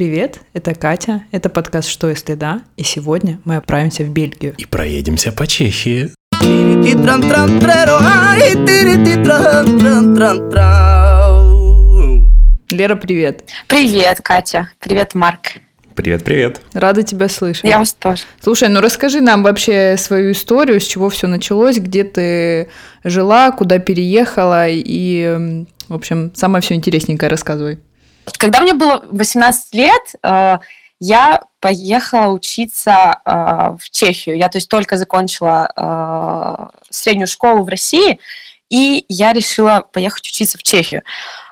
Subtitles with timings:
[0.00, 4.54] Привет, это Катя, это подкаст «Что если да?» И сегодня мы отправимся в Бельгию.
[4.56, 6.08] И проедемся по Чехии.
[12.70, 13.44] Лера, привет.
[13.66, 14.70] Привет, Катя.
[14.78, 15.58] Привет, Марк.
[15.94, 16.62] Привет, привет.
[16.72, 17.64] Рада тебя слышать.
[17.64, 18.22] Я вас тоже.
[18.40, 22.70] Слушай, ну расскажи нам вообще свою историю, с чего все началось, где ты
[23.04, 27.80] жила, куда переехала и, в общем, самое все интересненькое рассказывай.
[28.38, 30.58] Когда мне было 18 лет, э,
[31.00, 33.30] я поехала учиться э,
[33.78, 34.36] в Чехию.
[34.36, 38.20] Я, то есть, только закончила э, среднюю школу в России,
[38.68, 41.02] и я решила поехать учиться в Чехию.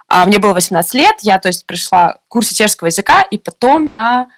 [0.08, 4.28] А мне было 18 лет, я, то есть, пришла курсы чешского языка, и потом я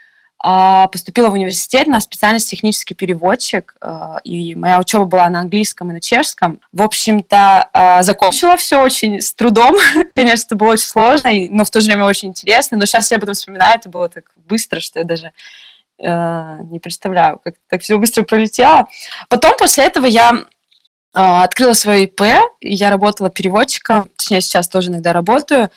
[0.42, 5.94] поступила в университет на специальность технический переводчик, а, и моя учеба была на английском и
[5.94, 6.60] на чешском.
[6.72, 9.76] В общем-то, а, закончила все очень с трудом.
[10.14, 12.78] Конечно, это было очень сложно, но в то же время очень интересно.
[12.78, 15.32] Но сейчас я об этом вспоминаю, это было так быстро, что я даже
[16.02, 18.88] не представляю, как так все быстро пролетело.
[19.28, 20.46] Потом после этого я
[21.12, 22.22] открыла свое ИП,
[22.62, 25.70] я работала переводчиком, точнее, сейчас тоже иногда работаю,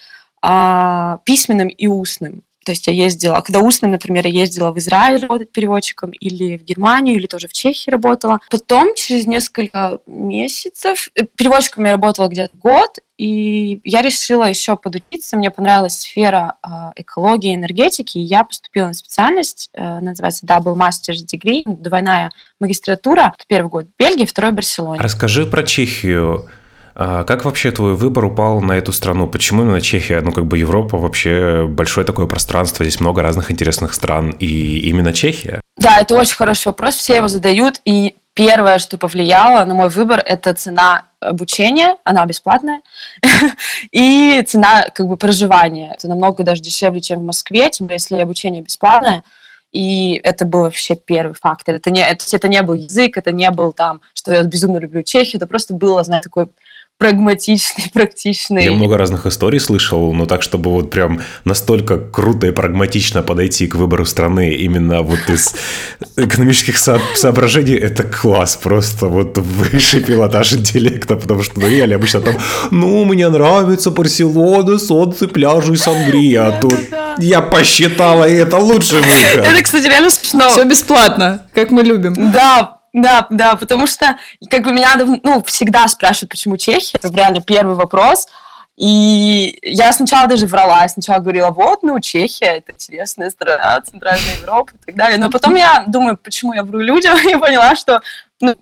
[1.26, 2.44] письменным и устным.
[2.64, 6.64] То есть я ездила, когда устно, например, я ездила в Израиль работать переводчиком, или в
[6.64, 8.40] Германию, или тоже в Чехии работала.
[8.50, 15.38] Потом, через несколько месяцев, э, переводчиком я работала где-то год, и я решила еще подучиться.
[15.38, 21.24] Мне понравилась сфера э, экологии энергетики, и я поступила на специальность, э, называется Double Master's
[21.32, 23.36] Degree, двойная магистратура.
[23.48, 25.02] Первый год в Бельгии, второй в Барселоне.
[25.02, 26.50] Расскажи про Чехию.
[26.96, 29.28] А как вообще твой выбор упал на эту страну?
[29.28, 30.22] Почему именно Чехия?
[30.22, 35.14] Ну, как бы Европа вообще большое такое пространство, здесь много разных интересных стран, и именно
[35.14, 35.62] Чехия?
[35.78, 40.22] Да, это очень хороший вопрос, все его задают, и первое, что повлияло на мой выбор,
[40.24, 42.82] это цена обучения, она бесплатная,
[43.92, 45.94] и цена как бы проживания.
[45.98, 49.24] Это намного даже дешевле, чем в Москве, тем более, если обучение бесплатное.
[49.72, 51.76] И это был вообще первый фактор.
[51.76, 55.02] Это не, это, это не был язык, это не был там, что я безумно люблю
[55.02, 56.50] Чехию, это просто было, знаете, такой
[56.98, 58.64] прагматичный, практичный.
[58.64, 63.68] Я много разных историй слышал, но так, чтобы вот прям настолько круто и прагматично подойти
[63.68, 65.54] к выбору страны именно вот из
[66.18, 72.22] экономических со- соображений, это класс, просто вот высший пилотаж интеллекта, потому что ну, реально обычно
[72.22, 72.36] там,
[72.72, 76.80] ну, мне нравится Барселона, солнце, пляжи и сангрия, а тут
[77.18, 79.46] я посчитала, и это лучший выход.
[79.46, 80.50] Это, кстати, реально смешно.
[80.50, 82.32] Все бесплатно, как мы любим.
[82.32, 84.18] Да, да, да, потому что
[84.50, 86.98] как бы меня ну, всегда спрашивают, почему Чехия.
[86.98, 88.28] Это реально первый вопрос.
[88.76, 94.36] И я сначала даже врала, я сначала говорила, вот, ну, Чехия, это интересная страна, Центральная
[94.42, 95.18] Европа и так далее.
[95.20, 98.02] Но потом я думаю, почему я вру людям, и поняла, что,
[98.42, 98.56] ну,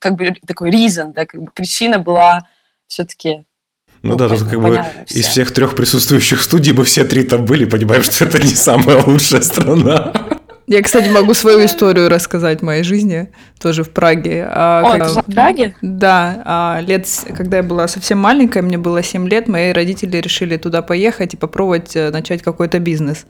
[0.00, 2.46] как бы такой reason, да, как бы причина была
[2.86, 3.44] все-таки
[4.02, 7.44] ну, ну да, тут как бы из всех трех присутствующих студий мы все три там
[7.44, 10.12] были, понимаем, что это не самая лучшая страна.
[10.68, 14.46] Я, кстати, могу свою историю рассказать моей жизни, тоже в Праге.
[14.50, 15.22] А, О, когда...
[15.22, 15.74] в Праге?
[15.80, 20.58] Да, а, лет, когда я была совсем маленькая, мне было 7 лет, мои родители решили
[20.58, 23.24] туда поехать и попробовать э, начать какой-то бизнес.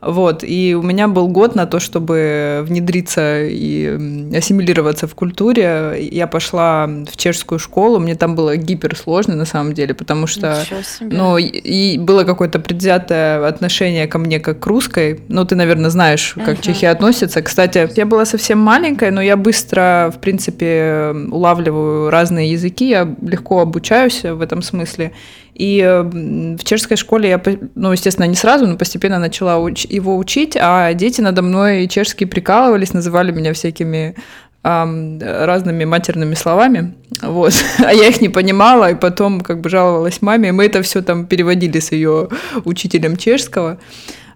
[0.00, 6.08] Вот, и у меня был год на то, чтобы внедриться и ассимилироваться в культуре.
[6.10, 10.64] Я пошла в чешскую школу, мне там было гиперсложно на самом деле, потому что,
[11.00, 15.20] ну, и было какое-то предвзятое отношение ко мне как к русской.
[15.28, 16.62] Ну, ты, наверное, знаешь, как uh-huh.
[16.62, 17.42] чехи относятся.
[17.42, 23.60] Кстати, я была совсем маленькая, но я быстро, в принципе, улавливаю разные языки, я легко
[23.60, 25.12] обучаюсь в этом смысле.
[25.58, 27.42] И в чешской школе я,
[27.74, 32.28] ну, естественно, не сразу, но постепенно начала уч- его учить, а дети надо мной чешские
[32.28, 34.14] прикалывались, называли меня всякими
[34.62, 40.48] разными матерными словами, вот, а я их не понимала, и потом как бы жаловалась маме,
[40.48, 42.28] и мы это все там переводили с ее
[42.64, 43.78] учителем чешского,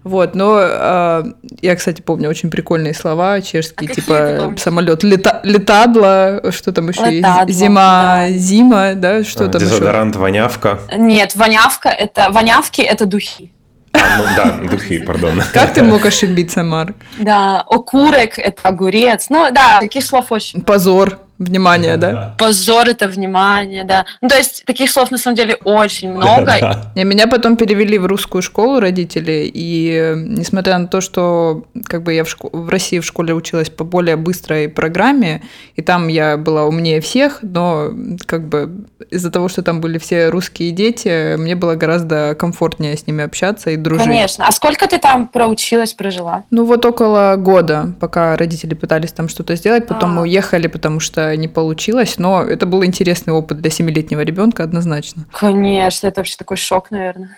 [0.03, 1.23] вот, но э,
[1.61, 7.05] я, кстати, помню очень прикольные слова чешские, а типа самолет лета, летадло, что там еще
[7.05, 8.29] летадло, есть, зима, да.
[8.31, 10.21] зима, да, что а, там Дезодорант, еще?
[10.21, 10.79] вонявка.
[10.97, 13.53] Нет, вонявка это вонявки это духи.
[13.93, 15.43] А, ну да, духи, пардон.
[15.53, 16.95] Как ты мог ошибиться, Марк?
[17.19, 19.27] Да, окурек– это огурец.
[19.29, 20.61] Ну да, таких слов очень.
[20.61, 22.11] Позор внимание, да?
[22.11, 22.35] да?
[22.37, 24.05] Позор это внимание, да.
[24.21, 26.45] Ну, то есть таких слов на самом деле очень много.
[26.45, 26.91] Да.
[26.95, 32.13] И меня потом перевели в русскую школу родители, и несмотря на то, что как бы
[32.13, 32.49] я в, шко...
[32.51, 35.41] в России в школе училась по более быстрой программе,
[35.75, 37.89] и там я была умнее всех, но
[38.25, 43.07] как бы из-за того, что там были все русские дети, мне было гораздо комфортнее с
[43.07, 44.05] ними общаться и дружить.
[44.05, 44.45] Конечно.
[44.47, 46.43] А сколько ты там проучилась, прожила?
[46.51, 50.15] Ну вот около года, пока родители пытались там что-то сделать, потом А-а-а.
[50.17, 55.25] мы уехали, потому что не получилось, но это был интересный опыт для семилетнего ребенка однозначно.
[55.31, 57.37] Конечно, это вообще такой шок, наверное.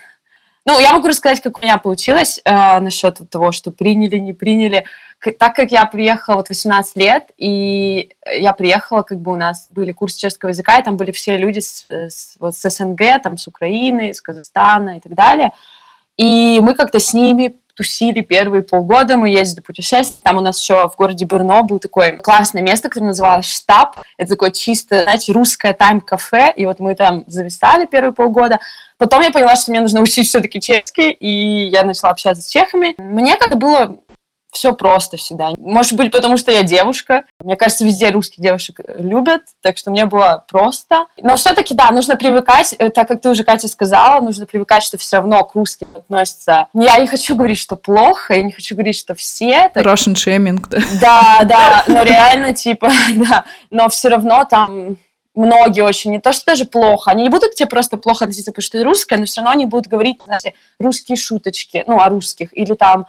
[0.66, 4.86] Ну, я могу рассказать, как у меня получилось э, насчет того, что приняли, не приняли.
[5.18, 9.68] К- так как я приехала вот 18 лет, и я приехала, как бы у нас
[9.70, 13.36] были курсы чешского языка, и там были все люди с, с, вот с СНГ, там
[13.36, 15.52] с Украины, с Казахстана и так далее.
[16.16, 20.22] И мы как-то с ними тусили первые полгода, мы ездили путешествовать.
[20.22, 24.00] Там у нас еще в городе Брно был такое классное место, которое называлось «Штаб».
[24.16, 26.52] Это такое чисто, знаете, русское тайм-кафе.
[26.56, 28.60] И вот мы там зависали первые полгода.
[28.96, 32.94] Потом я поняла, что мне нужно учить все-таки чешский, и я начала общаться с чехами.
[32.96, 33.98] Мне как было
[34.54, 35.52] все просто всегда.
[35.58, 37.24] Может быть, потому что я девушка.
[37.42, 41.06] Мне кажется, везде русских девушек любят, так что мне было просто.
[41.20, 44.96] Но все-таки, да, нужно привыкать, э, так как ты уже, Катя, сказала, нужно привыкать, что
[44.96, 46.68] все равно к русским относятся.
[46.72, 49.68] Я не хочу говорить, что плохо, я не хочу говорить, что все.
[49.74, 49.84] Так...
[49.84, 50.80] Russian shaming, да.
[51.00, 54.96] Да, да, но реально, типа, да, но все равно там
[55.34, 58.52] многие очень, не то что даже плохо, они не будут к тебе просто плохо относиться,
[58.52, 62.08] потому что ты русская, но все равно они будут говорить, знаете, русские шуточки, ну, о
[62.08, 63.06] русских, или там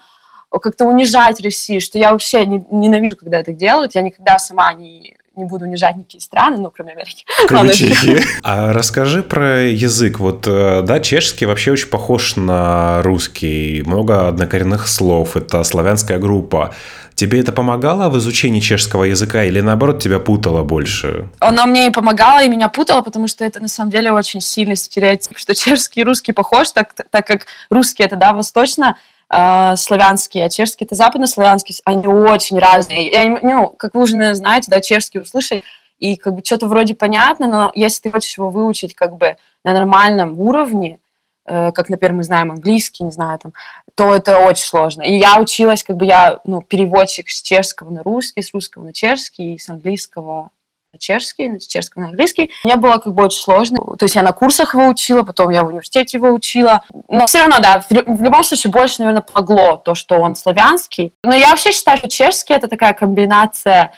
[0.49, 3.95] как-то унижать Россию, что я вообще не, ненавижу, когда это делают.
[3.95, 7.25] Я никогда сама не, не буду унижать никакие страны, ну, кроме Америки.
[7.47, 8.23] Кроме Чехии.
[8.43, 10.19] А расскажи про язык.
[10.19, 13.83] Вот, э, да, чешский вообще очень похож на русский.
[13.85, 15.35] Много однокоренных слов.
[15.35, 16.73] Это славянская группа.
[17.15, 21.29] Тебе это помогало в изучении чешского языка или наоборот тебя путало больше?
[21.39, 24.75] Оно мне и помогало, и меня путало, потому что это на самом деле очень сильный
[24.75, 28.97] стереотип, что чешский и русский похож, так, так как русский это, да, восточно,
[29.29, 33.09] э, славянский, а чешский это западнославянский, они очень разные.
[33.09, 35.63] Я, ну, как вы уже знаете, да, чешский услышать,
[35.99, 39.73] и как бы что-то вроде понятно, но если ты хочешь его выучить как бы на
[39.73, 40.99] нормальном уровне,
[41.45, 43.53] э, как, например, мы знаем английский, не знаю, там,
[43.95, 45.03] то это очень сложно.
[45.03, 48.93] И я училась, как бы я, ну, переводчик с чешского на русский, с русского на
[48.93, 50.49] чешский, и с английского
[50.95, 52.51] на чешский, на чешском, на английский.
[52.63, 53.79] Мне было как бы очень сложно.
[53.97, 56.83] То есть я на курсах его учила, потом я в университете его учила.
[57.09, 61.13] Но все равно, да, в любом случае больше, наверное, помогло то, что он славянский.
[61.23, 63.91] Но я вообще считаю, что чешский— это такая комбинация,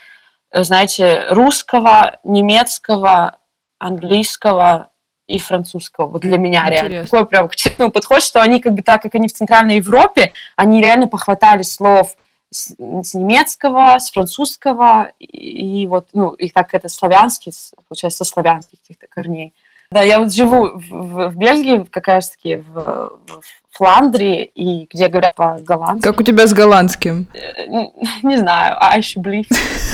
[0.51, 3.37] знаете, русского, немецкого,
[3.79, 4.89] английского
[5.27, 6.07] и французского.
[6.07, 6.87] Вот для меня Интересно.
[6.87, 7.07] реально.
[7.07, 10.81] Такой прям ну, подход, что они как бы так, как они в Центральной Европе, они
[10.81, 12.15] реально похватали слов
[12.51, 17.51] с, с немецкого, с французского, и, и вот, ну, и так это славянский,
[17.87, 19.53] получается, со славянских каких-то корней.
[19.89, 22.73] Да, я вот живу в, в Бельгии, как раз таки в,
[23.25, 23.41] в
[23.71, 26.03] Фландрии, и где говорят по-голландски.
[26.03, 27.27] Как у тебя с голландским?
[27.67, 29.45] Не, не знаю, а еще близ.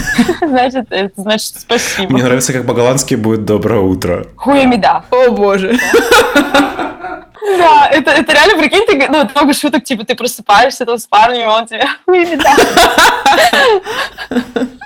[0.41, 2.13] Значит, это значит спасибо.
[2.13, 4.27] Мне нравится, как по-голландски будет «доброе утро».
[4.35, 5.05] Хуемида.
[5.11, 5.77] О, боже.
[7.45, 11.42] Да, это, это реально, прикинь, ты, ну, много шуток, типа, ты просыпаешься там с парнем,
[11.42, 11.68] и он
[12.06, 12.50] хуемида.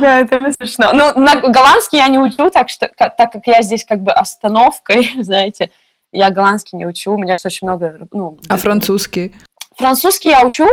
[0.00, 0.92] Да, это смешно.
[0.92, 5.10] Ну, на голландский я не учу, так что, так как я здесь как бы остановкой,
[5.20, 5.70] знаете,
[6.12, 8.08] я голландский не учу, у меня очень много...
[8.12, 9.34] Ну, а французский?
[9.76, 10.66] Французский я учу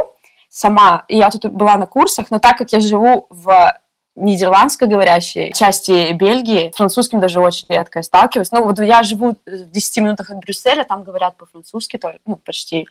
[0.49, 3.73] сама, и я тут была на курсах, но так как я живу в
[4.15, 8.51] нидерландско-говорящей части Бельгии, французским даже очень редко я сталкиваюсь.
[8.51, 12.87] Ну, вот я живу в 10 минутах от Брюсселя, там говорят по-французски, то, ну, почти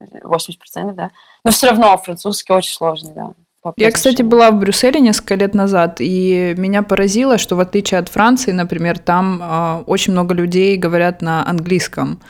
[0.00, 1.10] 80%, да.
[1.44, 3.32] Но все равно французский очень сложный, да.
[3.76, 8.08] Я, кстати, была в Брюсселе несколько лет назад, и меня поразило, что в отличие от
[8.08, 12.20] Франции, например, там э, очень много людей говорят на английском.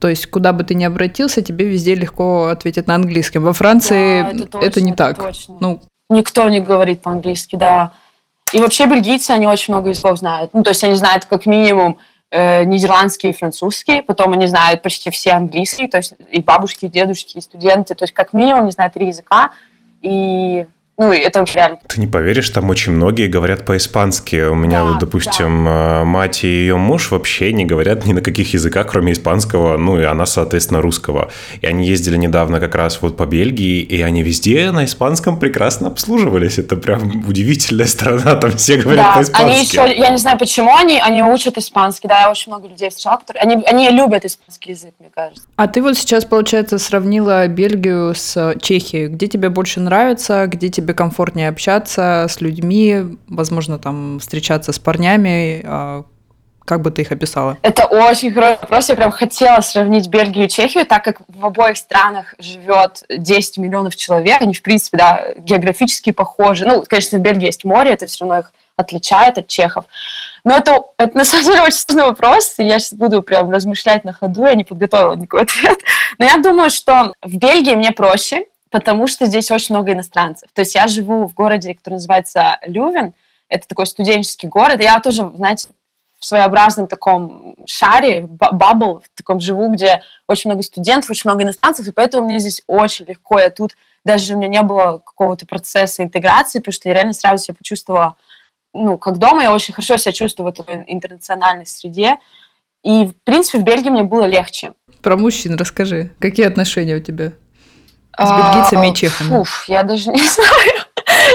[0.00, 3.42] То есть, куда бы ты ни обратился, тебе везде легко ответят на английском.
[3.42, 5.18] Во Франции да, это, точно, это не так.
[5.18, 5.56] Точно.
[5.60, 7.92] Ну, Никто не говорит по-английски, да.
[8.52, 10.52] И вообще бельгийцы, они очень много языков знают.
[10.52, 11.98] Ну, то есть они знают как минимум
[12.30, 16.88] э, нидерландский и французский, потом они знают почти все английский, то есть и бабушки, и
[16.88, 19.52] дедушки, и студенты, то есть как минимум они знают три языка,
[20.02, 20.66] и
[20.98, 21.78] ну, это реально.
[21.88, 24.48] Ты не поверишь, там очень многие говорят по-испански.
[24.48, 26.02] У меня, да, вот, допустим, да.
[26.02, 29.98] Э, мать и ее муж вообще не говорят ни на каких языках, кроме испанского, ну,
[29.98, 31.30] и она, соответственно, русского.
[31.62, 35.88] И они ездили недавно как раз вот по Бельгии, и они везде на испанском прекрасно
[35.88, 36.58] обслуживались.
[36.58, 39.42] Это прям удивительная страна, там все говорят да, по-испански.
[39.42, 42.90] Они еще, я не знаю, почему они, они учат испанский, да, я очень много людей
[42.90, 45.42] встречала, которые, они, они любят испанский язык, мне кажется.
[45.56, 49.08] А ты вот сейчас, получается, сравнила Бельгию с Чехией.
[49.08, 54.78] Где тебе больше нравится, где тебе тебе комфортнее общаться с людьми, возможно, там встречаться с
[54.78, 56.04] парнями, а,
[56.64, 57.58] как бы ты их описала?
[57.62, 58.88] Это очень хороший вопрос.
[58.88, 63.96] Я прям хотела сравнить Бельгию и Чехию, так как в обоих странах живет 10 миллионов
[63.96, 64.40] человек.
[64.40, 66.64] Они, в принципе, да, географически похожи.
[66.64, 69.84] Ну, конечно, в Бельгии есть море, это все равно их отличает от чехов.
[70.44, 74.04] Но это, это на самом деле очень сложный вопрос, и я сейчас буду прям размышлять
[74.04, 75.78] на ходу, я не подготовила никакой ответ.
[76.18, 80.48] Но я думаю, что в Бельгии мне проще, потому что здесь очень много иностранцев.
[80.54, 83.12] То есть я живу в городе, который называется Лювен,
[83.48, 84.82] это такой студенческий город.
[84.82, 85.68] Я тоже, знаете,
[86.18, 91.86] в своеобразном таком шаре, бабл, в таком живу, где очень много студентов, очень много иностранцев,
[91.86, 93.38] и поэтому мне здесь очень легко.
[93.38, 93.72] Я тут
[94.04, 98.16] даже у меня не было какого-то процесса интеграции, потому что я реально сразу себя почувствовала,
[98.72, 102.16] ну, как дома, я очень хорошо себя чувствую в этой интернациональной среде.
[102.82, 104.72] И, в принципе, в Бельгии мне было легче.
[105.02, 106.12] Про мужчин расскажи.
[106.18, 107.32] Какие отношения у тебя
[108.18, 109.28] с бельгийцами и чехами?
[109.28, 110.84] Фуф, я даже не знаю.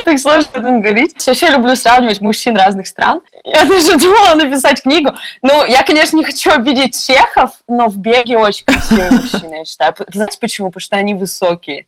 [0.06, 1.26] Так сложно об этом говорить.
[1.26, 3.22] Вообще люблю сравнивать мужчин разных стран.
[3.44, 5.12] Я даже думала написать книгу.
[5.42, 9.96] Ну, я, конечно, не хочу обидеть чехов, но в Бельгии очень красивые мужчины, я считаю.
[10.08, 10.70] Знаете почему?
[10.70, 11.88] Потому что они высокие.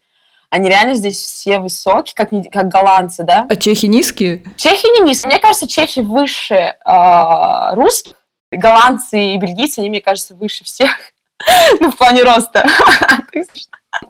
[0.49, 3.45] Они реально здесь все высокие, как, как голландцы, да?
[3.47, 4.43] А чехи низкие?
[4.57, 5.31] Чехи не низкие.
[5.31, 8.15] Мне кажется, чехи выше э, русских.
[8.51, 10.91] Голландцы и бельгийцы, они, мне кажется, выше всех.
[11.79, 12.67] ну, в плане роста.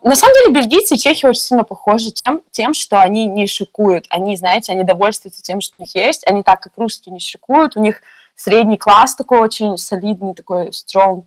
[0.03, 4.05] На самом деле бельгийцы и чехи очень сильно похожи тем, тем, что они не шикуют.
[4.09, 6.27] Они, знаете, они довольствуются тем, что у них есть.
[6.27, 7.77] Они так, как русские, не шикуют.
[7.77, 8.01] У них
[8.36, 11.24] средний класс такой очень солидный, такой strong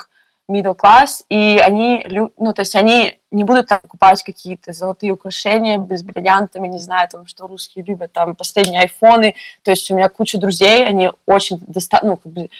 [0.50, 2.04] middle class, и они,
[2.36, 7.08] ну, то есть они не будут там покупать какие-то золотые украшения без бриллиантами, не знаю,
[7.08, 11.58] там, что русские любят, там, последние айфоны, то есть у меня куча друзей, они очень,
[11.66, 12.50] доста- ну, как бы,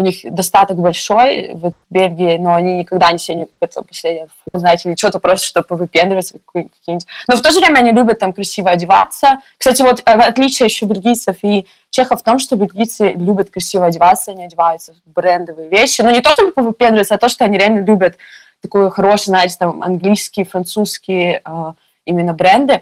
[0.00, 4.96] у них достаток большой в Бельгии, но они никогда не не купят последнее, знаете, или
[4.96, 6.38] что-то просто, чтобы выпендриваться.
[6.54, 9.40] Но в то же время они любят там красиво одеваться.
[9.58, 14.30] Кстати, вот э, отличие еще бельгийцев и чехов в том, что бельгийцы любят красиво одеваться,
[14.30, 16.00] они одеваются в брендовые вещи.
[16.00, 18.16] Но не то, чтобы выпендриваться, а то, что они реально любят
[18.62, 21.72] такой хороший, знаете, там, английские, французские э,
[22.06, 22.80] именно бренды.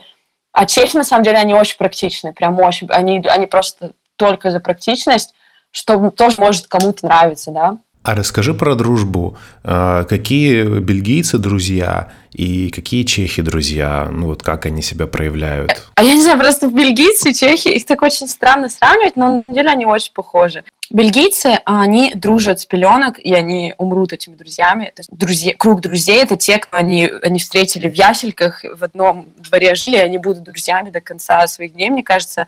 [0.53, 2.89] А чехи, на самом деле, они очень практичны, прям очень.
[2.91, 5.35] Они, они просто только за практичность
[5.71, 7.79] что тоже может кому-то нравиться, да.
[8.09, 9.37] А расскажи про дружбу.
[9.65, 14.09] А, какие бельгийцы друзья и какие чехи друзья?
[14.11, 15.91] Ну вот как они себя проявляют?
[15.95, 19.43] А я не знаю, просто бельгийцы и чехи, их так очень странно сравнивать, но на
[19.43, 20.65] самом деле они очень похожи.
[20.91, 24.91] Бельгийцы, они дружат с пеленок, и они умрут этими друзьями.
[24.95, 29.29] То есть друзья, круг друзей– это те, кто они, они встретили в ясельках, в одном
[29.37, 32.47] дворе жили, и они будут друзьями до конца своих дней, мне кажется.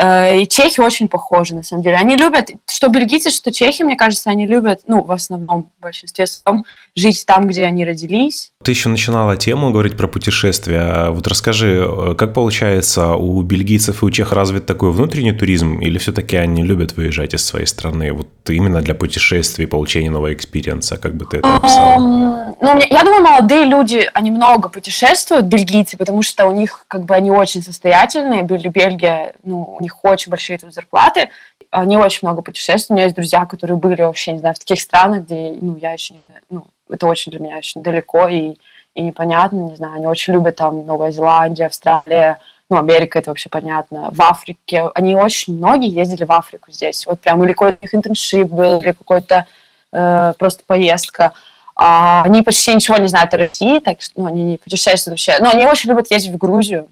[0.00, 1.96] Э, и чехи очень похожи, на самом деле.
[1.96, 6.26] Они любят, что бельгийцы, что чехи, мне кажется, они любят, ну, в основном, в большинстве
[6.26, 6.64] своем,
[6.96, 8.50] жить там, где они родились.
[8.62, 11.08] Ты еще начинала тему говорить про путешествия.
[11.08, 15.96] Вот расскажи, э, как получается, у бельгийцев и у чех развит такой внутренний туризм, или
[15.96, 18.12] все-таки они любят выезжать из своей страны?
[18.12, 22.54] Вот именно для путешествий, получения нового experience а, как бы ты это описала?
[22.60, 27.14] Ну, я думаю, молодые люди, они много путешествуют, бельгийцы, потому что у них, как бы,
[27.14, 28.42] они очень состоятельные.
[28.42, 31.30] Бельгия, ну, у них очень большие тут зарплаты,
[31.70, 32.90] они очень много путешествуют.
[32.90, 35.92] У меня есть друзья, которые были вообще, не знаю, в таких странах, где, ну, я
[35.94, 38.54] еще не ну, это очень для меня очень далеко и,
[38.94, 43.48] и непонятно, не знаю, они очень любят там Новая Зеландия, Австралия, ну, Америка, это вообще
[43.48, 47.94] понятно, в Африке, они очень многие ездили в Африку здесь, вот прям, или какой-то их
[47.94, 49.46] internship был, или какой-то
[49.92, 51.32] э, просто поездка,
[51.74, 55.36] а, они почти ничего не знают о России, так что ну, они не путешествуют вообще,
[55.40, 56.88] но они очень любят ездить в Грузию,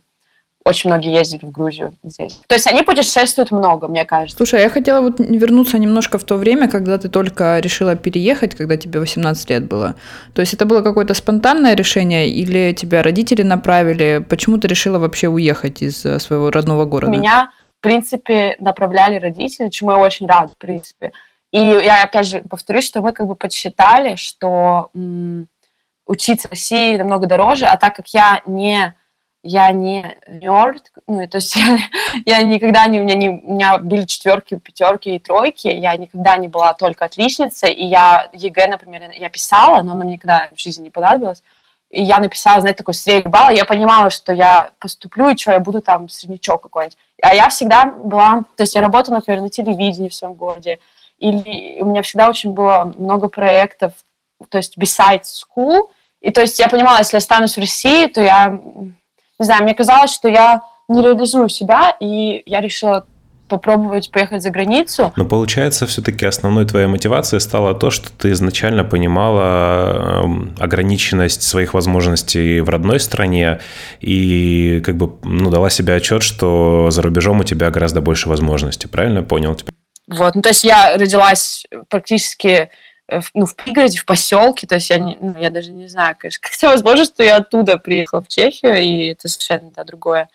[0.69, 2.41] очень многие ездили в Грузию здесь.
[2.47, 4.37] То есть они путешествуют много, мне кажется.
[4.37, 8.55] Слушай, а я хотела вот вернуться немножко в то время, когда ты только решила переехать,
[8.55, 9.95] когда тебе 18 лет было.
[10.35, 14.25] То есть это было какое-то спонтанное решение или тебя родители направили?
[14.29, 17.13] Почему ты решила вообще уехать из э, своего родного города?
[17.13, 21.13] Меня, в принципе, направляли родители, чему я очень рада, в принципе.
[21.51, 25.49] И я опять же повторюсь, что мы как бы подсчитали, что м-
[26.07, 28.95] учиться в России намного дороже, а так как я не
[29.49, 31.79] я не nerd, ну, то есть я,
[32.27, 36.37] я никогда не, у меня не, у меня были четверки, пятерки и тройки, я никогда
[36.37, 40.85] не была только отличницей, и я ЕГЭ, например, я писала, но она никогда в жизни
[40.85, 41.43] не понадобилась,
[41.91, 45.61] и я написала, знаете, такой средний балл, я понимала, что я поступлю, и что, я
[45.61, 46.99] буду там среднячок какой-нибудь.
[47.23, 50.79] А я всегда была, то есть я работала, например, на телевидении в своем городе,
[51.19, 53.95] или у меня всегда очень было много проектов,
[54.51, 55.89] то есть besides school,
[56.21, 58.61] и то есть я понимала, если останусь в России, то я
[59.39, 63.07] не знаю, мне казалось, что я не реализую себя, и я решила
[63.49, 65.13] попробовать поехать за границу.
[65.17, 71.75] Но получается, все-таки основной твоей мотивацией стало то, что ты изначально понимала эм, ограниченность своих
[71.75, 73.61] возможностей в родной стране
[74.01, 78.87] и как бы ну, дала себе отчет, что за рубежом у тебя гораздо больше возможностей.
[78.87, 79.73] Правильно понял тебя?
[80.09, 82.71] Вот, ну то есть я родилась практически
[83.09, 86.15] Э, ну, в пригороде, в поселке, то есть я, не, ну, я даже не знаю,
[86.19, 90.29] конечно, как это возможно, что я оттуда приехала в Чехию, и это совершенно да, другое.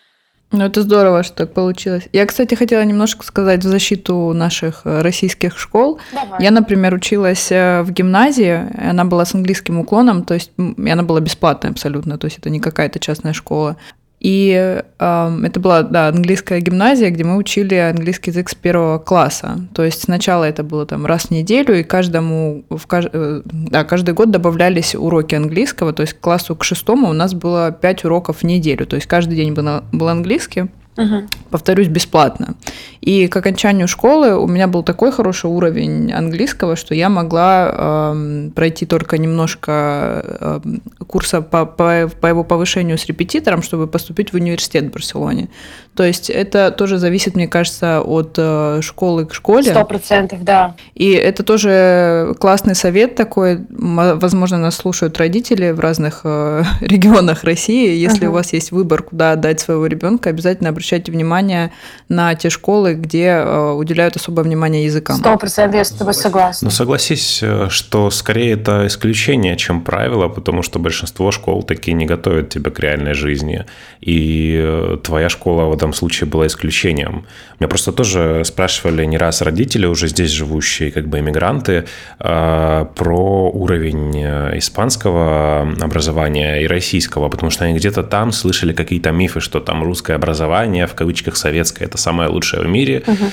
[0.51, 2.07] Ну, это здорово, что так получилось.
[2.13, 5.99] Я, кстати, хотела немножко сказать в защиту наших э, российских школ.
[6.11, 6.43] Давай.
[6.43, 11.01] Я, например, училась э, в гимназии, она была с английским уклоном, то есть и она
[11.01, 13.77] была бесплатная абсолютно, то есть это не какая-то частная школа.
[14.23, 19.59] И э, это была, да, английская гимназия, где мы учили английский язык с первого класса.
[19.73, 24.13] То есть сначала это было там раз в неделю, и каждому, в, э, да, каждый
[24.13, 25.91] год добавлялись уроки английского.
[25.91, 28.85] То есть к классу к шестому у нас было пять уроков в неделю.
[28.85, 30.69] То есть каждый день был, был английский.
[30.97, 31.27] Угу.
[31.50, 32.55] Повторюсь, бесплатно.
[33.01, 38.50] И к окончанию школы у меня был такой хороший уровень английского, что я могла э,
[38.55, 40.59] пройти только немножко э,
[41.07, 45.50] курса по, по, по его повышению с репетитором, чтобы поступить в университет в Барселоне.
[45.95, 49.71] То есть это тоже зависит, мне кажется, от э, школы к школе.
[49.71, 50.75] Сто процентов, да.
[50.95, 53.59] И это тоже классный совет такой.
[53.69, 57.95] Возможно, нас слушают родители в разных э, регионах России.
[57.95, 58.29] Если uh-huh.
[58.29, 61.71] у вас есть выбор, куда отдать своего ребенка, обязательно обращайте внимание
[62.09, 65.17] на те школы, где э, уделяют особое внимание языкам.
[65.17, 66.65] Сто процентов, я с тобой согласна.
[66.65, 72.49] Но согласись, что скорее это исключение, чем правило, потому что большинство школ такие не готовят
[72.49, 73.65] тебя к реальной жизни.
[74.01, 77.25] И твоя школа вот этом случае было исключением.
[77.59, 81.85] Меня просто тоже спрашивали не раз родители, уже здесь живущие, как бы иммигранты,
[82.17, 89.39] про уровень э, испанского образования и российского, потому что они где-то там слышали какие-то мифы,
[89.39, 93.03] что там русское образование, в кавычках советское, это самое лучшее в мире.
[93.05, 93.25] Угу.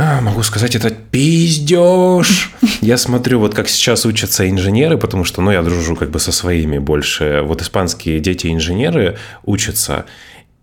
[0.00, 2.52] А, могу сказать, это пиздеж.
[2.80, 6.30] Я смотрю, вот как сейчас учатся инженеры, потому что, ну, я дружу как бы со
[6.30, 7.42] своими больше.
[7.44, 10.04] Вот испанские дети-инженеры учатся,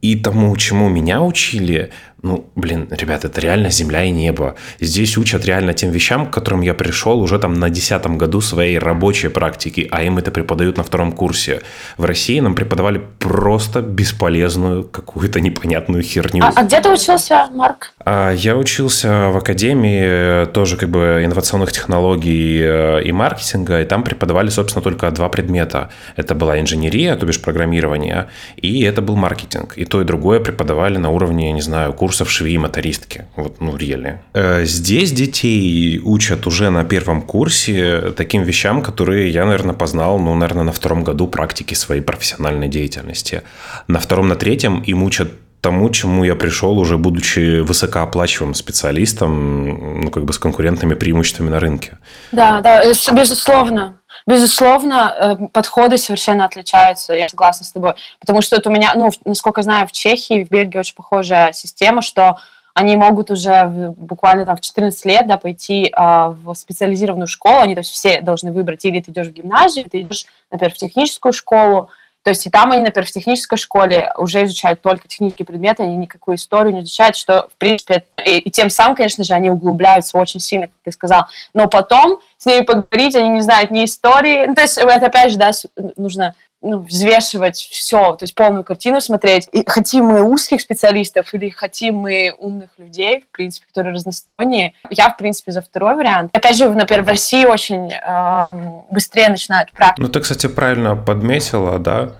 [0.01, 1.91] и тому, чему меня учили,
[2.25, 4.55] ну, блин, ребят, это реально земля и небо.
[4.79, 8.79] Здесь учат реально тем вещам, к которым я пришел уже там на десятом году своей
[8.79, 11.61] рабочей практики, а им это преподают на втором курсе.
[11.97, 16.43] В России нам преподавали просто бесполезную какую-то непонятную херню.
[16.43, 17.93] А, а где ты учился, Марк?
[18.03, 24.01] А, я учился в академии тоже как бы инновационных технологий э, и маркетинга, и там
[24.01, 25.91] преподавали, собственно, только два предмета.
[26.15, 29.73] Это была инженерия, то бишь программирование, и это был маркетинг.
[29.77, 33.25] И то, и другое преподавали на уровне, не знаю, курс курсов швеи-мотористки.
[33.35, 34.21] Вот, ну, реально.
[34.33, 40.33] Э, здесь детей учат уже на первом курсе таким вещам, которые я, наверное, познал, ну,
[40.33, 43.41] наверное, на втором году практики своей профессиональной деятельности.
[43.87, 45.27] На втором, на третьем им учат
[45.59, 51.59] тому, чему я пришел, уже будучи высокооплачиваемым специалистом, ну, как бы с конкурентными преимуществами на
[51.59, 51.97] рынке.
[52.31, 53.99] Да, да, э, безусловно.
[54.27, 57.93] Безусловно, э, подходы совершенно отличаются, я согласна с тобой.
[58.19, 62.01] Потому что это у меня, ну, насколько знаю, в Чехии, в Бельгии очень похожая система,
[62.01, 62.39] что
[62.73, 67.73] они могут уже буквально там в 14 лет да, пойти а, в специализированную школу, они
[67.73, 71.31] то есть все должны выбрать, или ты идешь в гимназию, ты идешь, например, в техническую
[71.31, 71.89] школу,
[72.25, 75.95] то есть и там они, например, в технической школе уже изучают только технические предметы, они
[75.95, 80.17] никакую историю не изучают, что, в принципе, и, и тем самым, конечно же, они углубляются
[80.17, 81.25] очень сильно, как ты сказал.
[81.53, 84.47] Но потом с ними поговорить, они не знают ни истории.
[84.47, 85.51] Ну, то есть это, опять же, да,
[85.97, 89.47] нужно ну, взвешивать все, то есть полную картину смотреть.
[89.51, 94.73] И хотим мы узких специалистов или хотим мы умных людей, в принципе, которые разносторонние.
[94.89, 96.35] Я, в принципе, за второй вариант.
[96.35, 98.45] Опять же, например, в России очень э,
[98.89, 100.01] быстрее начинают практику.
[100.01, 102.13] Ну, ты, кстати, правильно подметила, да,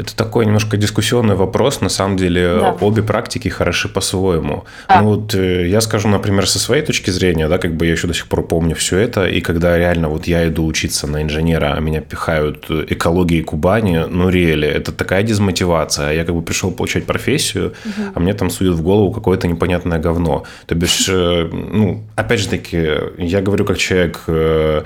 [0.00, 1.80] это такой немножко дискуссионный вопрос.
[1.80, 2.76] На самом деле да.
[2.80, 4.64] обе практики хороши по-своему.
[4.88, 5.02] Да.
[5.02, 8.06] Ну вот э, я скажу, например, со своей точки зрения, да, как бы я еще
[8.06, 11.74] до сих пор помню все это, и когда реально вот я иду учиться на инженера,
[11.76, 16.12] а меня пихают экологии Кубани, ну реально, это такая дезмотивация.
[16.12, 18.10] Я как бы пришел получать профессию, угу.
[18.14, 20.44] а мне там суют в голову какое-то непонятное говно.
[20.66, 24.82] То бишь, э, ну, опять же таки, я говорю как человек э,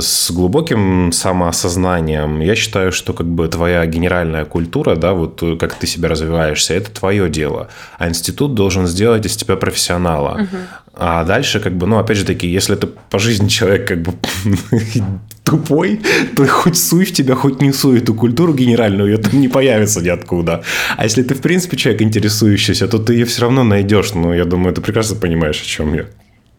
[0.00, 2.40] с глубоким самоосознанием.
[2.40, 6.74] Я считаю, что как бы твоя генеральная культура, да, вот э, как ты себя развиваешься,
[6.74, 7.68] это твое дело.
[7.98, 10.42] А институт должен сделать из тебя профессионала.
[10.42, 10.56] Угу.
[10.94, 14.12] А дальше, как бы, ну, опять же таки, если ты по жизни человек как бы
[15.44, 16.00] тупой,
[16.36, 20.00] то хоть суй в тебя, хоть не суй эту культуру генеральную, ее там не появится
[20.00, 20.62] ниоткуда.
[20.96, 24.14] А если ты, в принципе, человек интересующийся, то ты ее все равно найдешь.
[24.14, 26.04] Ну, я думаю, ты прекрасно понимаешь, о чем я.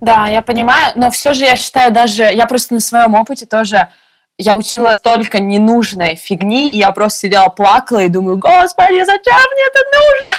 [0.01, 3.89] Да, я понимаю, но все же я считаю даже, я просто на своем опыте тоже,
[4.41, 9.63] я учила столько ненужной фигни, и я просто сидела, плакала и думаю, господи, зачем мне
[9.67, 10.37] это нужно?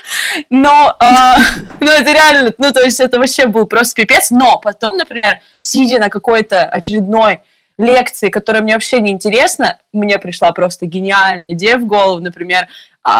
[0.50, 4.96] Но, э, ну это реально, ну то есть это вообще был просто пипец, но потом,
[4.96, 7.40] например, сидя на какой-то очередной
[7.78, 12.68] лекции, которая мне вообще не интересна, мне пришла просто гениальная идея в голову, например,
[13.06, 13.10] э,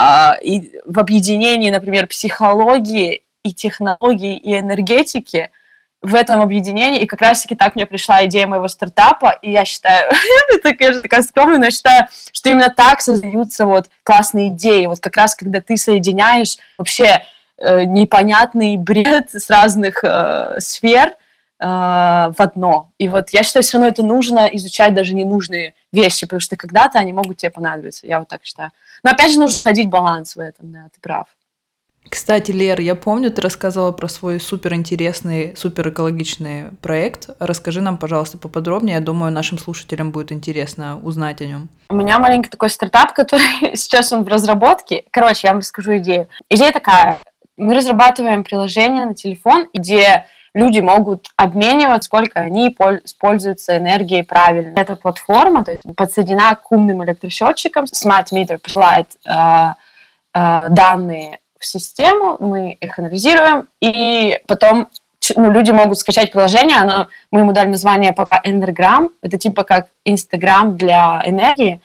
[0.43, 5.51] и в объединении, например, психологии и технологии и энергетики–
[6.03, 10.11] в этом объединении, и как раз-таки так мне пришла идея моего стартапа, и я считаю,
[10.53, 15.01] это, конечно, такая скромная, но я считаю, что именно так создаются вот классные идеи, вот
[15.01, 17.23] как раз когда ты соединяешь вообще
[17.59, 21.15] э, непонятный бред с разных э, сфер,
[21.65, 22.91] в одно.
[22.99, 26.99] И вот я считаю, все равно это нужно изучать даже ненужные вещи, потому что когда-то
[26.99, 28.05] они могут тебе понадобиться.
[28.05, 28.73] Я вот так считаю.
[29.05, 31.29] Но опять же нужно ходить баланс в этом, да, ты прав.
[32.09, 37.31] Кстати, Лер, я помню, ты рассказывала про свой суперинтересный, суперэкологичный проект.
[37.39, 38.97] Расскажи нам, пожалуйста, поподробнее.
[38.97, 41.69] Я думаю, нашим слушателям будет интересно узнать о нем.
[41.89, 45.05] У меня маленький такой стартап, который сейчас он в разработке.
[45.11, 46.29] Короче, я вам расскажу идею.
[46.51, 47.19] Идея такая.
[47.57, 54.79] Мы разрабатываем приложение на телефон, где люди могут обменивать, сколько они используются энергией правильно.
[54.79, 57.85] Эта платформа то есть, подсоединена к умным электросчетчикам.
[57.85, 59.33] Smart Meter посылает э,
[60.35, 64.89] э, данные в систему, мы их анализируем, и потом
[65.37, 69.89] ну, люди могут скачать приложение, оно, мы ему дали название пока Endergram, это типа как
[70.05, 71.81] Инстаграм для энергии,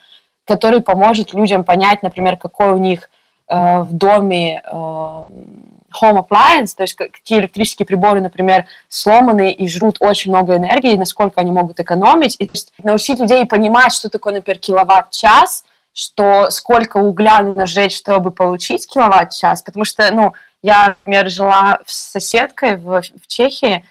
[0.46, 3.10] который поможет людям понять, например, какой у них
[3.48, 9.98] э, в доме э, home appliance, то есть какие электрические приборы, например, сломаны и жрут
[10.00, 14.34] очень много энергии, насколько они могут экономить, и то есть, научить людей понимать, что такое,
[14.34, 15.64] например, киловатт-час,
[15.98, 22.12] что сколько угля нужно сжечь, чтобы получить киловатт-час, потому что, ну, я, например, жила с
[22.12, 23.84] соседкой в, в Чехии,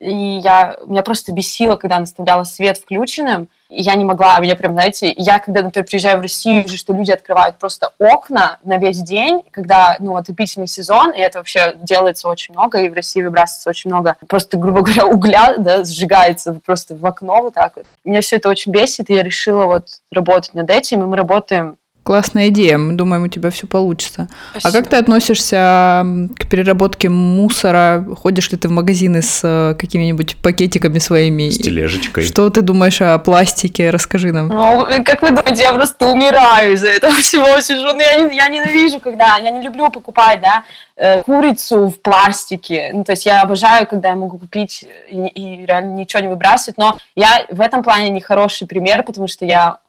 [0.00, 4.56] и, я, меня просто бесило, когда она оставляла свет включенным, и я не могла, меня
[4.56, 8.78] прям, знаете, я, когда, например, приезжаю в Россию, вижу, что люди открывают просто окна на
[8.78, 13.22] весь день, когда, ну, отопительный сезон, и это вообще делается очень много, и в России
[13.22, 17.86] выбрасывается очень много, просто, грубо говоря, угля, да, сжигается просто в окно вот так вот.
[18.04, 21.76] Меня все это очень бесит, и я решила вот работать над этим, и мы работаем
[22.08, 22.78] Классная идея.
[22.78, 24.28] Мы думаем, у тебя все получится.
[24.52, 24.70] Спасибо.
[24.70, 26.06] А как ты относишься
[26.38, 28.02] к переработке мусора?
[28.16, 31.50] Ходишь ли ты в магазины с э, какими-нибудь пакетиками своими?
[31.50, 32.24] С тележечкой.
[32.24, 33.90] Что ты думаешь о пластике?
[33.90, 34.48] Расскажи нам.
[34.48, 37.60] Ну, как вы думаете, я просто умираю из-за этого всего.
[37.60, 39.36] Сижу, ну, я, я ненавижу, когда...
[39.36, 40.64] Я не люблю покупать, да,
[40.96, 42.90] э, курицу в пластике.
[42.94, 46.78] Ну, то есть я обожаю, когда я могу купить и, и реально ничего не выбрасывать.
[46.78, 49.80] Но я в этом плане не хороший пример, потому что я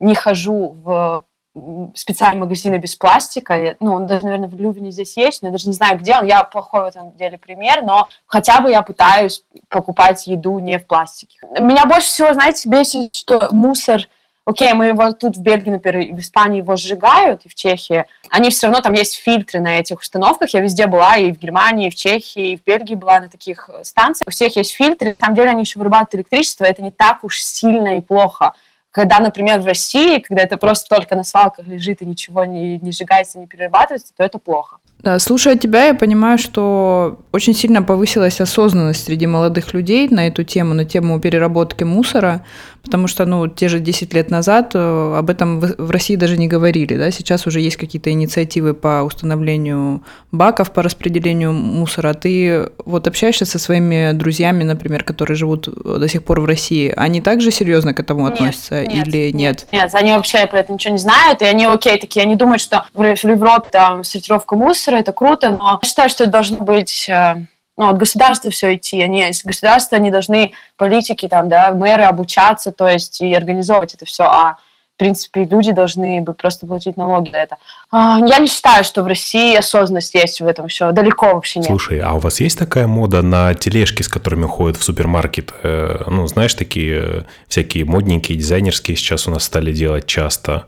[0.00, 1.24] не хожу в
[1.94, 3.76] специальные магазины без пластика.
[3.80, 6.26] Ну, он даже, наверное, в Лювине здесь есть, но я даже не знаю, где он.
[6.26, 10.86] Я плохой в этом деле пример, но хотя бы я пытаюсь покупать еду не в
[10.86, 11.38] пластике.
[11.60, 14.08] Меня больше всего, знаете, бесит, что мусор
[14.48, 18.48] окей, мы его тут в Бельгии, например, в Испании его сжигают, и в Чехии, они
[18.48, 21.90] все равно, там есть фильтры на этих установках, я везде была, и в Германии, и
[21.90, 25.36] в Чехии, и в Бельгии была на таких станциях, у всех есть фильтры, на самом
[25.36, 28.54] деле они еще вырабатывают электричество, это не так уж сильно и плохо.
[28.90, 32.92] Когда, например, в России, когда это просто только на свалках лежит и ничего не, не
[32.92, 34.78] сжигается, не перерабатывается, то это плохо.
[35.00, 40.42] Да, слушая тебя, я понимаю, что очень сильно повысилась осознанность среди молодых людей на эту
[40.42, 42.44] тему, на тему переработки мусора,
[42.82, 46.48] потому что, ну, те же 10 лет назад э, об этом в России даже не
[46.48, 52.12] говорили, да, сейчас уже есть какие-то инициативы по установлению баков по распределению мусора.
[52.14, 57.20] Ты вот общаешься со своими друзьями, например, которые живут до сих пор в России, они
[57.20, 59.66] также серьезно к этому относятся нет, или нет?
[59.70, 62.60] Нет, нет, они вообще про это ничего не знают, и они окей такие, они думают,
[62.60, 67.08] что в Европе там сортировка мусора, это круто, но я считаю, что это должно быть
[67.08, 67.36] э,
[67.76, 72.72] ну, от государства все идти, они, из государства они должны, политики, там, да, мэры обучаться,
[72.72, 74.56] то есть и организовывать это все, а
[74.98, 77.56] в принципе, люди должны бы просто платить налоги за это.
[77.92, 80.90] А, я не считаю, что в России осознанность есть в этом все.
[80.90, 81.68] Далеко вообще нет.
[81.68, 85.54] Слушай, а у вас есть такая мода на тележки, с которыми ходят в супермаркет?
[85.62, 90.66] Э, ну, знаешь, такие э, всякие модненькие, дизайнерские сейчас у нас стали делать часто.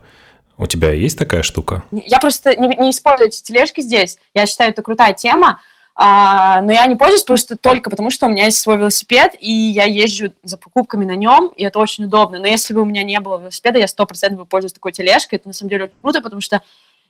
[0.57, 1.83] У тебя есть такая штука?
[1.91, 4.17] Я просто не, не использую эти тележки здесь.
[4.33, 5.59] Я считаю, это крутая тема.
[5.95, 9.51] А, но я не пользуюсь просто только потому, что у меня есть свой велосипед, и
[9.51, 12.39] я езжу за покупками на нем, и это очень удобно.
[12.39, 15.37] Но если бы у меня не было велосипеда, я сто процентов пользуюсь такой тележкой.
[15.37, 16.61] Это на самом деле очень круто, потому что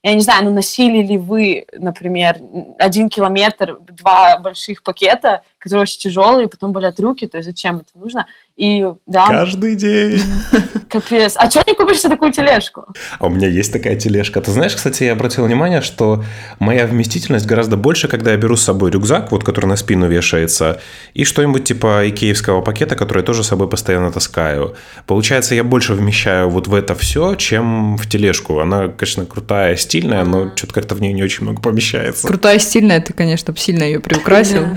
[0.03, 2.37] я не знаю, ну носили ли вы, например,
[2.79, 7.89] один километр, два больших пакета, которые очень тяжелые, потом болят руки, то есть зачем это
[7.93, 8.25] нужно?
[8.61, 9.25] И да.
[9.27, 10.21] Каждый день.
[10.89, 11.33] Капец.
[11.35, 12.85] А что не купишь себе такую тележку?
[13.17, 14.39] А у меня есть такая тележка.
[14.39, 16.23] Ты знаешь, кстати, я обратил внимание, что
[16.59, 20.79] моя вместительность гораздо больше, когда я беру с собой рюкзак, вот который на спину вешается,
[21.15, 24.75] и что-нибудь типа икеевского пакета, который я тоже с собой постоянно таскаю.
[25.07, 28.59] Получается, я больше вмещаю вот в это все, чем в тележку.
[28.59, 32.27] Она, конечно, крутая, стильная, но что-то как-то в ней не очень много помещается.
[32.27, 34.67] Крутая, стильная, ты, конечно, сильно ее приукрасил.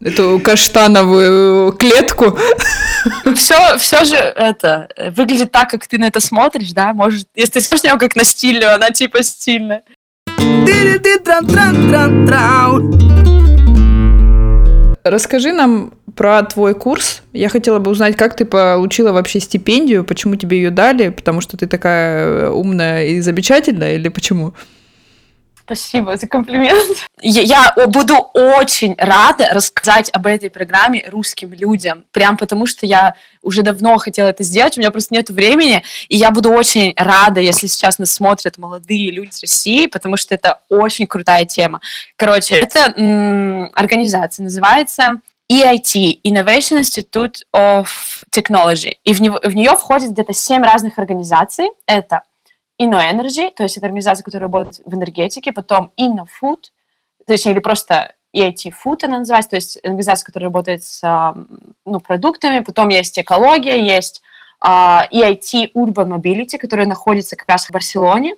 [0.00, 2.36] Эту каштановую клетку.
[3.34, 6.92] Все, все же это выглядит так, как ты на это смотришь, да?
[6.92, 9.82] Может, если ты смотришь на нее как на стильную, она типа стильная.
[15.04, 17.22] Расскажи нам про твой курс.
[17.32, 21.56] Я хотела бы узнать, как ты получила вообще стипендию, почему тебе ее дали, потому что
[21.56, 24.54] ты такая умная и замечательная, или почему?
[25.68, 27.06] Спасибо за комплимент.
[27.20, 27.42] Я,
[27.76, 33.60] я буду очень рада рассказать об этой программе русским людям, прям потому что я уже
[33.60, 37.66] давно хотела это сделать, у меня просто нет времени, и я буду очень рада, если
[37.66, 41.82] сейчас нас смотрят молодые люди из России, потому что это очень крутая тема.
[42.16, 45.20] Короче, это м- организация называется
[45.52, 47.88] EIT, Innovation Institute of
[48.34, 51.68] Technology, и в, него, в нее входит где-то семь разных организаций.
[51.86, 52.22] Это
[52.80, 56.62] InnoEnergy, то есть это организация, которая работает в энергетике, потом InnoFood,
[57.26, 61.34] то есть или просто EIT Food она называется, то есть организация, которая работает с
[61.84, 64.22] ну, продуктами, потом есть экология, есть
[64.64, 68.36] uh, EIT Urban Mobility, которая находится как раз в Барселоне,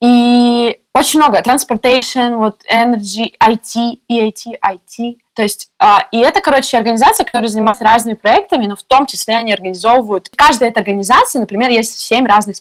[0.00, 1.40] и очень много.
[1.40, 5.16] Transportation, вот Energy, IT, EIT, IT.
[5.34, 9.36] То есть, а, и это, короче, организация, которая занимается разными проектами, но в том числе
[9.36, 10.28] они организовывают...
[10.34, 12.56] Каждая эта организация, например, есть семь разных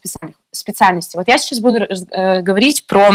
[0.52, 1.17] специальностей.
[1.17, 3.10] Вот я сейчас буду э, говорить про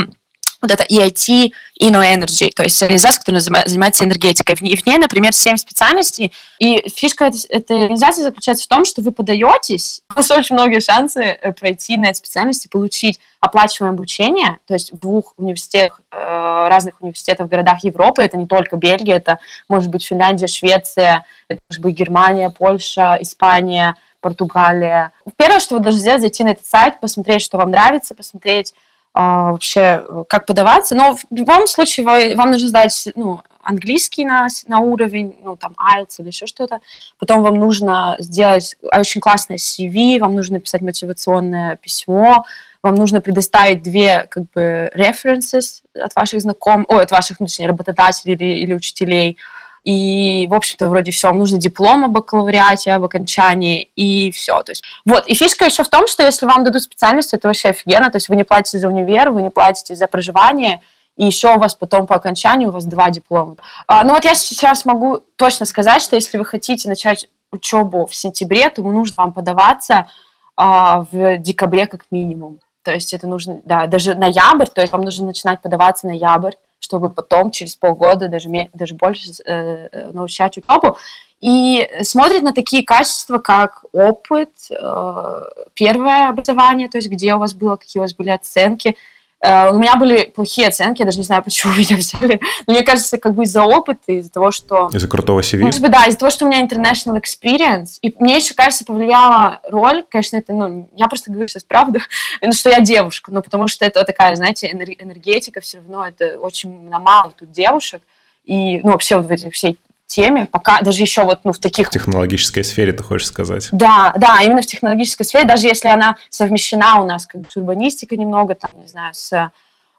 [0.63, 4.57] вот это EIT Inno Energy, то есть организация, которая занимается энергетикой.
[4.61, 9.11] Ней, в ней например, 7 специальностей, и фишка этой организации заключается в том, что вы
[9.11, 14.75] подаетесь, у вас очень многие шансы э, пройти на эти специальности, получить оплачиваемое обучение, то
[14.75, 19.41] есть в двух университетах, э, разных университетах в городах Европы, это не только Бельгия, это
[19.69, 25.11] может быть Финляндия, Швеция, это может быть Германия, Польша, Испания, Португалия.
[25.37, 28.73] Первое, что вы должны сделать, зайти на этот сайт, посмотреть, что вам нравится, посмотреть,
[29.15, 30.95] а, вообще, как подаваться.
[30.95, 36.17] Но в любом случае вам нужно сдать ну, английский на, на уровень, ну, там, IELTS
[36.19, 36.81] или еще что-то.
[37.19, 42.45] Потом вам нужно сделать очень классное CV, вам нужно написать мотивационное письмо,
[42.83, 47.69] вам нужно предоставить две, как бы, references от ваших знакомых, ой, от ваших, ну, точнее,
[47.69, 49.39] работодателей или, или учителей,
[49.85, 54.63] и, в общем-то, вроде все, вам нужно диплом о бакалавриате, об окончании, и все.
[54.63, 57.71] То есть, вот, и фишка еще в том, что если вам дадут специальность, это вообще
[57.71, 60.81] офигенно, то есть вы не платите за универ, вы не платите за проживание,
[61.17, 63.57] и еще у вас потом по окончанию у вас два диплома.
[63.87, 68.15] А, ну вот я сейчас могу точно сказать, что если вы хотите начать учебу в
[68.15, 70.09] сентябре, то нужно вам подаваться
[70.57, 72.61] а, в декабре как минимум.
[72.83, 77.11] То есть это нужно, да, даже ноябрь, то есть вам нужно начинать подаваться ноябрь, чтобы
[77.11, 80.99] потом через полгода, даже, даже больше э, э, научать учебу.
[81.41, 85.41] И смотрит на такие качества, как опыт, э,
[85.75, 88.97] первое образование, то есть где у вас было, какие у вас были оценки,
[89.43, 92.41] у меня были плохие оценки, я даже не знаю, почему меня взяли.
[92.67, 94.89] Но мне кажется, как бы из-за опыта, из-за того, что...
[94.93, 95.63] Из-за крутого CV?
[95.63, 97.99] Может быть, да, из-за того, что у меня international experience.
[98.03, 102.01] И мне еще, кажется, повлияла роль, конечно, это, ну, я просто говорю сейчас правду,
[102.41, 106.89] ну, что я девушка, ну, потому что это такая, знаете, энергетика все равно, это очень
[106.89, 108.03] мало тут девушек.
[108.45, 109.79] И, ну, вообще вот в этих всей
[110.13, 111.89] теме, пока даже еще вот ну, в таких...
[111.89, 113.69] В технологической сфере, ты хочешь сказать?
[113.73, 117.57] Да, да, именно в технологической сфере, даже если она совмещена у нас как бы с
[117.57, 119.51] урбанистикой немного, там, не знаю, с,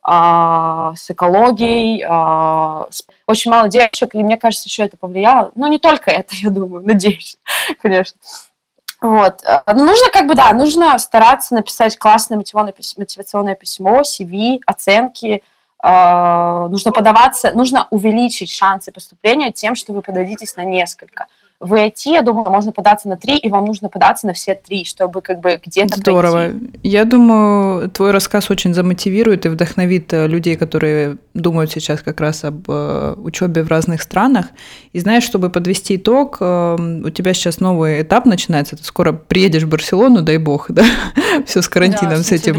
[0.03, 2.87] а, с экологией, а,
[3.25, 5.51] очень мало девочек, и мне кажется, еще это повлияло.
[5.55, 7.37] Ну, не только это, я думаю, надеюсь,
[7.81, 8.17] конечно.
[9.01, 9.41] Вот.
[9.67, 15.43] Ну, нужно как бы, да, нужно стараться написать классное мотивационное письмо, CV, оценки,
[15.83, 21.27] нужно подаваться, нужно увеличить шансы поступления тем, что вы подадитесь на несколько
[21.63, 24.83] в IT, я думаю, можно податься на три, и вам нужно податься на все три,
[24.83, 26.49] чтобы как бы где-то Здорово.
[26.49, 26.79] Пройти.
[26.83, 32.43] Я думаю, твой рассказ очень замотивирует и вдохновит э, людей, которые думают сейчас как раз
[32.43, 34.47] об э, учебе в разных странах.
[34.91, 39.63] И знаешь, чтобы подвести итог, э, у тебя сейчас новый этап начинается, ты скоро приедешь
[39.63, 40.83] в Барселону, дай бог, да,
[41.45, 42.57] все с карантином, да, с этим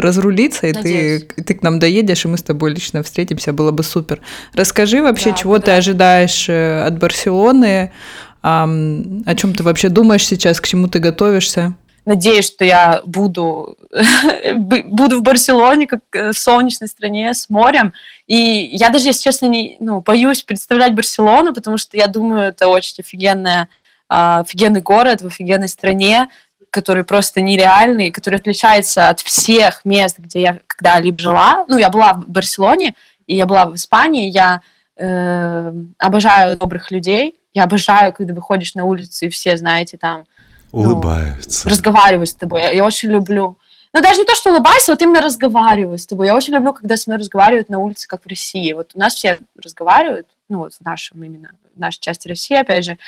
[0.00, 3.84] разрулиться, и ты, ты к нам доедешь, и мы с тобой лично встретимся, было бы
[3.84, 4.20] супер.
[4.52, 5.64] Расскажи вообще, да, чего да.
[5.64, 7.92] ты ожидаешь от Барселоны,
[8.42, 11.74] а, о чем ты вообще думаешь сейчас, к чему ты готовишься?
[12.04, 13.76] Надеюсь, что я буду,
[14.56, 17.92] буду в Барселоне, как э, в солнечной стране, с морем.
[18.26, 18.36] И
[18.72, 22.96] я даже, если честно, не, ну, боюсь представлять Барселону, потому что я думаю, это очень
[22.98, 23.68] офигенная,
[24.08, 26.28] офигенный город в офигенной стране,
[26.70, 31.64] который просто нереальный, который отличается от всех мест, где я когда-либо жила.
[31.68, 32.94] Ну, я была в Барселоне,
[33.28, 34.62] и я была в Испании, я
[34.96, 40.24] э, обожаю добрых людей, я обожаю, когда выходишь на улицу, и все, знаете, там...
[40.72, 41.68] Ну, Улыбаются.
[41.68, 42.62] Ну, разговаривают с тобой.
[42.62, 43.56] Я, я очень люблю...
[43.92, 46.26] Ну, даже не то, что улыбайся, вот именно разговариваю с тобой.
[46.26, 48.72] Я очень люблю, когда со мной разговаривают на улице, как в России.
[48.72, 52.86] Вот у нас все разговаривают, ну, вот в нашем именно, в нашей части России, опять
[52.86, 52.98] же.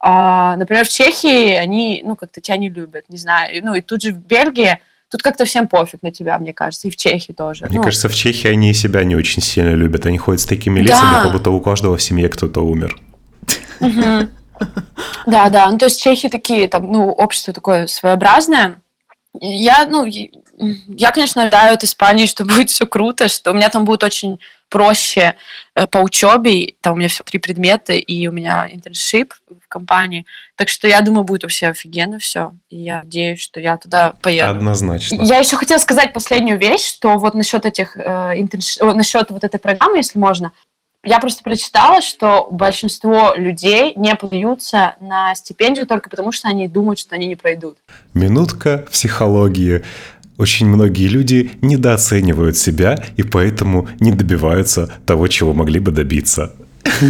[0.00, 3.64] А, например, в Чехии они, ну, как-то тебя не любят, не знаю.
[3.64, 4.80] Ну, и тут же в Бельгии
[5.12, 7.66] Тут как-то всем пофиг на тебя, мне кажется, и в Чехии тоже.
[7.66, 7.84] Мне ну.
[7.84, 10.06] кажется, в Чехии они себя не очень сильно любят.
[10.06, 11.22] Они ходят с такими лицами, да.
[11.24, 12.98] как будто у каждого в семье кто-то умер.
[15.26, 15.70] Да, да.
[15.70, 18.80] Ну, то есть чехи такие, там, ну, общество такое своеобразное.
[19.40, 23.84] Я, ну, я, конечно, ожидаю от Испании, что будет все круто, что у меня там
[23.84, 25.34] будет очень проще
[25.74, 30.24] э, по учебе, там у меня все три предмета, и у меня интерншип в компании,
[30.56, 34.50] так что я думаю, будет вообще офигенно все, и я надеюсь, что я туда поеду.
[34.50, 35.22] Однозначно.
[35.22, 38.78] Я еще хотела сказать последнюю вещь, что вот насчет этих, э, интерш...
[38.80, 40.52] насчет вот этой программы, если можно,
[41.04, 46.98] я просто прочитала, что большинство людей не подаются на стипендию только потому, что они думают,
[46.98, 47.78] что они не пройдут.
[48.14, 49.82] Минутка психологии.
[50.38, 56.52] Очень многие люди недооценивают себя и поэтому не добиваются того, чего могли бы добиться.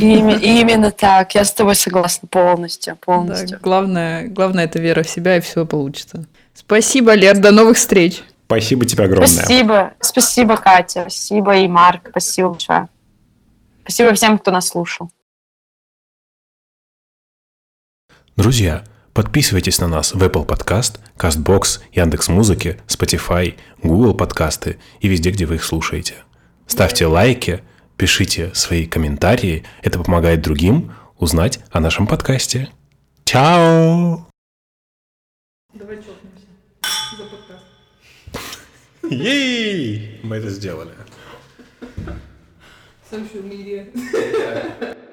[0.00, 1.34] именно так.
[1.34, 2.96] Я с тобой согласна полностью.
[2.96, 3.50] полностью.
[3.50, 6.26] Да, главное, главное это вера в себя, и все получится.
[6.54, 7.38] Спасибо, Лер.
[7.38, 8.22] До новых встреч.
[8.46, 9.28] Спасибо тебе огромное.
[9.28, 9.92] Спасибо.
[10.00, 11.00] Спасибо, Катя.
[11.08, 12.08] Спасибо и Марк.
[12.10, 12.88] Спасибо большое.
[13.88, 15.10] Спасибо всем, кто нас слушал.
[18.36, 25.46] Друзья, подписывайтесь на нас в Apple Podcast, CastBox, Яндекс.Музыке, Spotify, Google подкасты и везде, где
[25.46, 26.16] вы их слушаете.
[26.66, 27.64] Ставьте лайки,
[27.96, 29.64] пишите свои комментарии.
[29.82, 32.68] Это помогает другим узнать о нашем подкасте.
[33.24, 34.28] Чао!
[35.72, 36.46] Давай чокнемся
[37.16, 37.64] за подкаст.
[39.10, 40.20] Ей!
[40.22, 40.92] Мы это сделали.
[43.10, 43.86] Social media.